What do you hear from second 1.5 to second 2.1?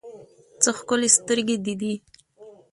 دې دي